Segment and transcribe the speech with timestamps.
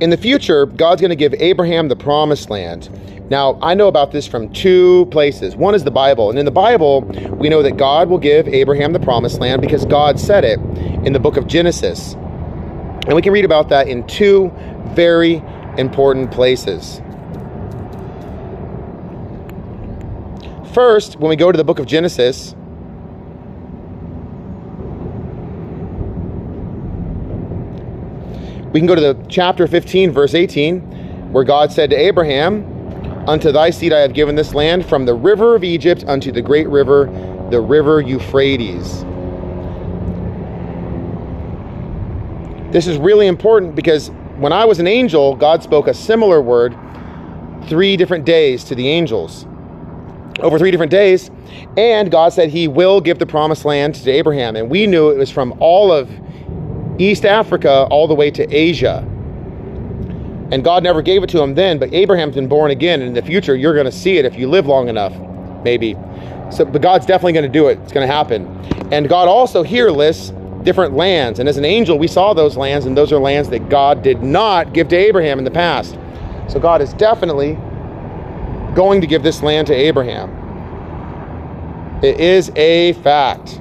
[0.00, 2.90] in the future, God's going to give Abraham the promised land.
[3.30, 5.56] Now, I know about this from two places.
[5.56, 6.30] One is the Bible.
[6.30, 7.02] And in the Bible,
[7.38, 10.58] we know that God will give Abraham the promised land because God said it
[11.06, 12.14] in the book of Genesis.
[12.14, 14.52] And we can read about that in two
[14.88, 15.42] very
[15.78, 17.00] important places.
[20.74, 22.54] First, when we go to the book of Genesis,
[28.74, 33.52] we can go to the chapter 15, verse 18, where God said to Abraham, Unto
[33.52, 36.68] thy seed I have given this land from the river of Egypt unto the great
[36.68, 37.04] river,
[37.52, 39.04] the river Euphrates.
[42.72, 46.76] This is really important because when I was an angel, God spoke a similar word
[47.68, 49.46] three different days to the angels.
[50.40, 51.30] Over three different days.
[51.76, 54.56] And God said he will give the promised land to Abraham.
[54.56, 56.10] And we knew it was from all of
[56.98, 58.98] East Africa all the way to Asia.
[60.52, 63.00] And God never gave it to him then, but Abraham's been born again.
[63.00, 65.12] And in the future, you're going to see it if you live long enough,
[65.64, 65.96] maybe.
[66.50, 67.78] So, but God's definitely going to do it.
[67.80, 68.46] It's going to happen.
[68.92, 71.38] And God also here lists different lands.
[71.38, 74.22] And as an angel, we saw those lands, and those are lands that God did
[74.22, 75.98] not give to Abraham in the past.
[76.48, 77.54] So God is definitely
[78.74, 80.30] going to give this land to Abraham.
[82.02, 83.60] It is a fact.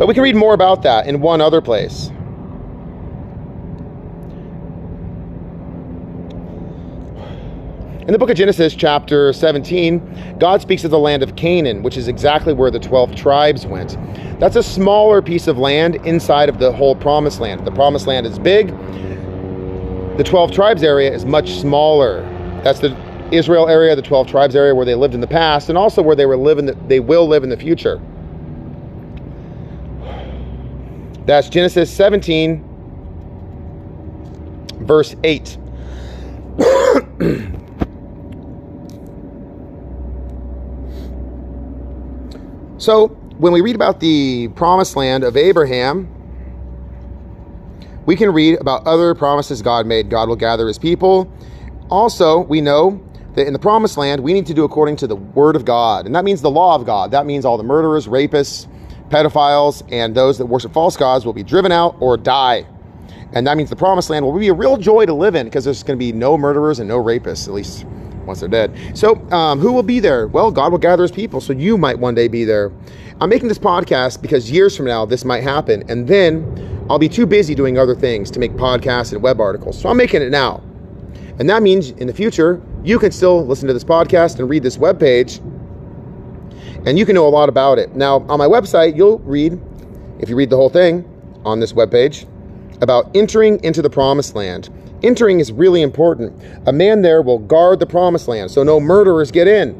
[0.00, 2.08] But we can read more about that in one other place.
[8.00, 11.98] In the book of Genesis, chapter 17, God speaks of the land of Canaan, which
[11.98, 13.98] is exactly where the 12 tribes went.
[14.40, 17.66] That's a smaller piece of land inside of the whole promised land.
[17.66, 18.68] The promised land is big,
[20.16, 22.22] the 12 tribes area is much smaller.
[22.64, 22.96] That's the
[23.32, 26.16] Israel area, the 12 tribes area where they lived in the past, and also where
[26.16, 28.00] they were living, they will live in the future.
[31.26, 32.64] That's Genesis 17,
[34.80, 35.58] verse 8.
[42.78, 43.08] so,
[43.38, 46.08] when we read about the promised land of Abraham,
[48.06, 50.10] we can read about other promises God made.
[50.10, 51.32] God will gather his people.
[51.90, 53.02] Also, we know
[53.34, 56.06] that in the promised land, we need to do according to the word of God.
[56.06, 57.12] And that means the law of God.
[57.12, 58.66] That means all the murderers, rapists,
[59.10, 62.66] pedophiles, and those that worship false gods will be driven out or die.
[63.32, 65.64] And that means the promised land will be a real joy to live in because
[65.64, 67.84] there's going to be no murderers and no rapists, at least
[68.24, 68.76] once they're dead.
[68.94, 70.26] So, um, who will be there?
[70.26, 72.72] Well, God will gather his people, so you might one day be there.
[73.20, 75.84] I'm making this podcast because years from now, this might happen.
[75.88, 79.80] And then I'll be too busy doing other things to make podcasts and web articles.
[79.80, 80.62] So, I'm making it now.
[81.38, 84.62] And that means in the future, you can still listen to this podcast and read
[84.62, 85.40] this web page
[86.86, 87.94] and you can know a lot about it.
[87.94, 89.60] Now, on my website, you'll read,
[90.18, 91.04] if you read the whole thing
[91.44, 92.26] on this webpage,
[92.80, 94.70] about entering into the promised land.
[95.02, 96.42] Entering is really important.
[96.66, 99.74] A man there will guard the promised land so no murderers get in.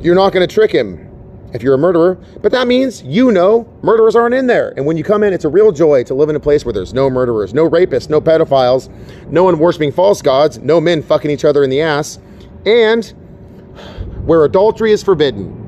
[0.00, 1.02] You're not going to trick him
[1.52, 4.74] if you're a murderer, but that means you know murderers aren't in there.
[4.76, 6.72] And when you come in, it's a real joy to live in a place where
[6.72, 8.88] there's no murderers, no rapists, no pedophiles,
[9.30, 12.18] no one worshiping false gods, no men fucking each other in the ass,
[12.66, 13.14] and
[14.26, 15.62] where adultery is forbidden.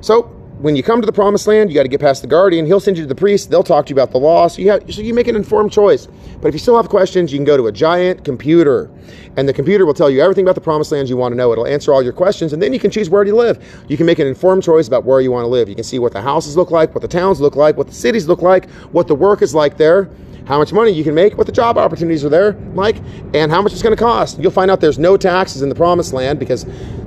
[0.00, 2.64] So, when you come to the promised land, you got to get past the guardian.
[2.64, 3.50] He'll send you to the priest.
[3.50, 4.48] They'll talk to you about the law.
[4.48, 6.08] So you, have, so you make an informed choice.
[6.40, 8.90] But if you still have questions, you can go to a giant computer.
[9.36, 11.52] And the computer will tell you everything about the promised land you want to know.
[11.52, 12.54] It'll answer all your questions.
[12.54, 13.62] And then you can choose where to live.
[13.88, 15.68] You can make an informed choice about where you want to live.
[15.68, 17.94] You can see what the houses look like, what the towns look like, what the
[17.94, 20.08] cities look like, what the work is like there
[20.46, 22.96] how much money you can make, what the job opportunities are there like,
[23.34, 24.38] and how much it's going to cost.
[24.38, 26.64] You'll find out there's no taxes in the promised land because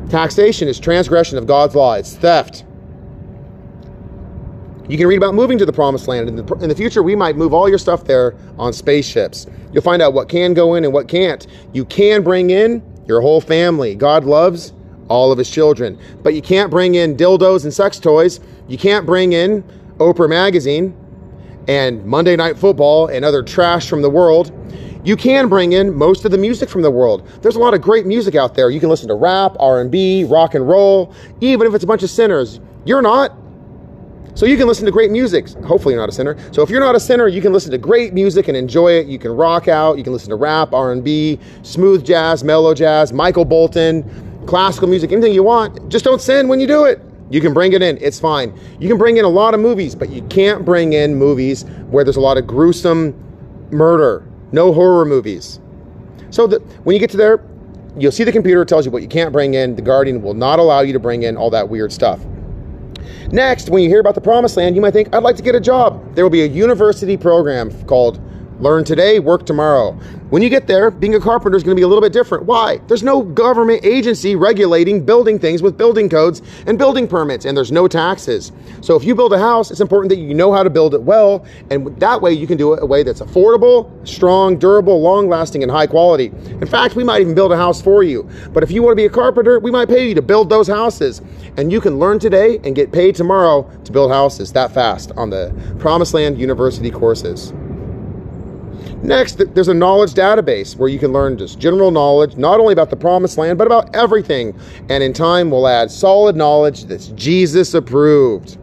[0.10, 2.66] taxation is transgression of God's law, it's theft.
[4.90, 6.28] You can read about moving to the promised land.
[6.28, 9.46] In the, in the future, we might move all your stuff there on spaceships.
[9.72, 11.46] You'll find out what can go in and what can't.
[11.74, 13.94] You can bring in your whole family.
[13.94, 14.74] God loves
[15.08, 16.00] all of his children.
[16.24, 18.40] But you can't bring in dildos and sex toys.
[18.68, 19.64] You can't bring in
[19.98, 20.96] Oprah Magazine
[21.70, 24.52] and Monday Night Football and other trash from the world,
[25.04, 27.28] you can bring in most of the music from the world.
[27.44, 28.72] There's a lot of great music out there.
[28.72, 32.10] You can listen to rap, R&B, rock and roll, even if it's a bunch of
[32.10, 32.60] sinners.
[32.86, 33.38] You're not.
[34.34, 35.48] So you can listen to great music.
[35.64, 36.36] Hopefully you're not a sinner.
[36.52, 39.06] So if you're not a sinner, you can listen to great music and enjoy it.
[39.06, 43.46] You can rock out, you can listen to rap, R&B, smooth jazz, mellow jazz, Michael
[43.46, 44.04] Bolton,
[44.48, 45.88] classical music, anything you want.
[45.90, 47.00] Just don't sin when you do it.
[47.30, 48.58] You can bring it in, it's fine.
[48.80, 52.04] You can bring in a lot of movies, but you can't bring in movies where
[52.04, 53.14] there's a lot of gruesome
[53.72, 54.28] murder.
[54.52, 55.60] No horror movies.
[56.32, 57.44] So the, when you get to there,
[57.98, 59.76] you'll see the computer tells you what you can't bring in.
[59.76, 62.20] The Guardian will not allow you to bring in all that weird stuff.
[63.32, 65.54] Next, when you hear about the promised land, you might think, I'd like to get
[65.54, 66.16] a job.
[66.16, 68.20] There will be a university program called
[68.60, 69.94] Learn Today, Work Tomorrow.
[70.32, 72.46] When you get there, being a carpenter is going to be a little bit different.
[72.46, 72.80] Why?
[72.88, 77.72] There's no government agency regulating building things with building codes and building permits, and there's
[77.72, 78.52] no taxes.
[78.82, 81.02] So if you build a house, it's important that you know how to build it
[81.02, 85.30] well, and that way you can do it a way that's affordable, strong, durable, long
[85.30, 86.26] lasting, and high quality.
[86.48, 88.30] In fact, we might even build a house for you.
[88.52, 90.68] But if you want to be a carpenter, we might pay you to build those
[90.68, 91.22] houses.
[91.56, 95.30] And you can learn today and get paid tomorrow to build houses that fast on
[95.30, 97.54] the Promised Land University courses.
[99.04, 102.90] Next, there's a knowledge database where you can learn just general knowledge, not only about
[102.90, 104.60] the promised land, but about everything.
[104.90, 108.58] And in time, we'll add solid knowledge that's Jesus approved.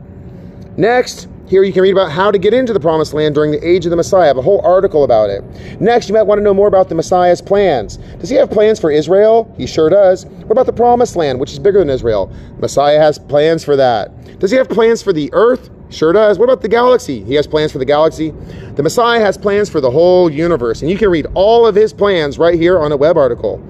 [0.77, 3.67] Next, here you can read about how to get into the promised land during the
[3.67, 4.25] age of the Messiah.
[4.25, 5.43] I have a whole article about it.
[5.81, 7.99] Next, you might want to know more about the Messiah's plans.
[8.19, 9.53] Does he have plans for Israel?
[9.57, 10.27] He sure does.
[10.27, 12.31] What about the promised land, which is bigger than Israel?
[12.59, 14.39] Messiah has plans for that.
[14.41, 15.71] Does he have plans for the earth?
[15.97, 16.39] Sure does.
[16.39, 17.25] What about the galaxy?
[17.25, 18.35] He has plans for the galaxy.
[18.75, 21.95] The Messiah has plans for the whole universe, and you can read all of his
[21.95, 23.65] plans right here on a web article.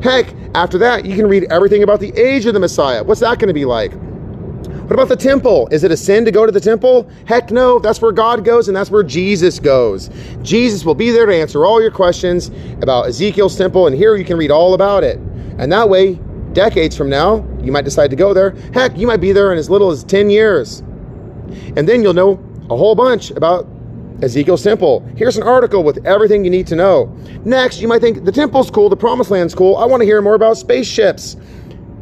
[0.00, 3.02] Heck, after that, you can read everything about the age of the Messiah.
[3.02, 3.92] What's that going to be like?
[3.92, 5.66] What about the temple?
[5.72, 7.10] Is it a sin to go to the temple?
[7.26, 10.08] Heck no, that's where God goes and that's where Jesus goes.
[10.42, 14.24] Jesus will be there to answer all your questions about Ezekiel's temple, and here you
[14.24, 15.18] can read all about it.
[15.58, 16.14] And that way,
[16.52, 18.50] decades from now, you might decide to go there.
[18.72, 20.84] Heck, you might be there in as little as 10 years.
[21.76, 22.32] And then you'll know
[22.70, 23.66] a whole bunch about
[24.22, 25.04] Ezekiel's temple.
[25.16, 27.06] Here's an article with everything you need to know.
[27.44, 29.76] Next, you might think the temple's cool, the promised land's cool.
[29.76, 31.36] I want to hear more about spaceships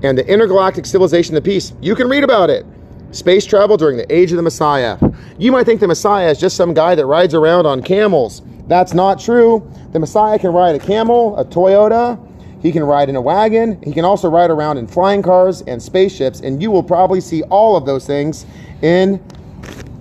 [0.02, 1.73] and the intergalactic civilization of peace.
[1.81, 2.67] You can read about it.
[3.12, 4.99] Space travel during the age of the Messiah.
[5.38, 8.43] You might think the Messiah is just some guy that rides around on camels.
[8.69, 9.69] That's not true.
[9.93, 12.19] The Messiah can ride a camel, a Toyota,
[12.62, 15.82] he can ride in a wagon, he can also ride around in flying cars and
[15.82, 18.47] spaceships, and you will probably see all of those things
[18.82, 19.20] in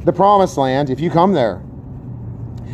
[0.06, 1.62] the promised land if you come there.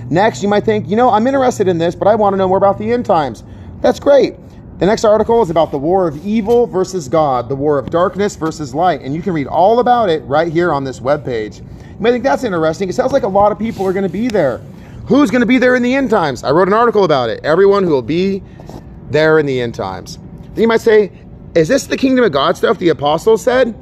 [0.10, 2.48] Next, you might think, you know, I'm interested in this, but I want to know
[2.48, 3.44] more about the end times.
[3.82, 4.36] That's great.
[4.78, 8.36] The next article is about the war of evil versus God, the war of darkness
[8.36, 11.60] versus light, and you can read all about it right here on this webpage.
[11.60, 12.90] You may think that's interesting.
[12.90, 14.58] It sounds like a lot of people are going to be there.
[15.08, 16.44] Who's going to be there in the end times?
[16.44, 17.40] I wrote an article about it.
[17.46, 18.44] Everyone who will be
[19.12, 20.20] there in the end times.
[20.56, 21.10] Then you might say,
[21.56, 23.74] is this the kingdom of God stuff the apostles said?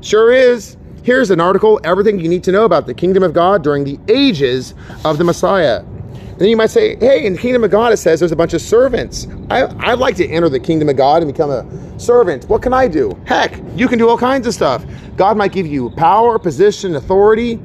[0.00, 0.77] Sure is.
[1.08, 3.98] Here's an article, everything you need to know about the kingdom of God during the
[4.08, 4.74] ages
[5.06, 5.78] of the Messiah.
[5.78, 8.36] And then you might say, hey, in the kingdom of God, it says there's a
[8.36, 9.26] bunch of servants.
[9.48, 12.46] I, I'd like to enter the kingdom of God and become a servant.
[12.50, 13.18] What can I do?
[13.24, 14.84] Heck, you can do all kinds of stuff.
[15.16, 17.58] God might give you power, position, authority,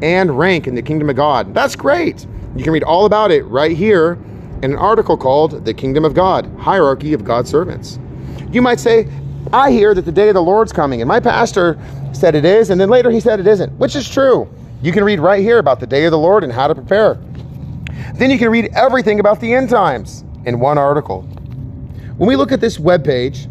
[0.00, 1.52] and rank in the kingdom of God.
[1.52, 2.26] That's great.
[2.56, 4.12] You can read all about it right here
[4.62, 7.98] in an article called The Kingdom of God Hierarchy of God's Servants.
[8.50, 9.06] You might say,
[9.52, 11.78] I hear that the day of the Lord's coming, and my pastor
[12.12, 14.48] said it is, and then later he said it isn't, which is true.
[14.82, 17.14] You can read right here about the day of the Lord and how to prepare.
[18.14, 21.22] Then you can read everything about the end times in one article.
[22.16, 23.46] When we look at this web page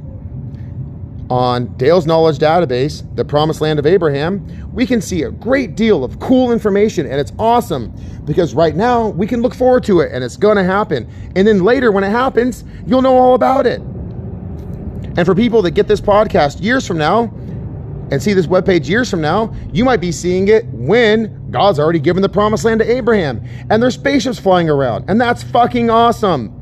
[1.30, 6.03] on Dale's Knowledge Database, the Promised Land of Abraham, we can see a great deal
[6.03, 7.94] of cool information, and it's awesome
[8.25, 11.07] because right now we can look forward to it and it's going to happen.
[11.36, 13.81] And then later, when it happens, you'll know all about it.
[15.17, 17.31] And for people that get this podcast years from now,
[18.12, 22.00] and see this webpage years from now, you might be seeing it when God's already
[22.00, 25.10] given the promised land to Abraham and there's spaceships flying around.
[25.10, 26.54] And that's fucking awesome.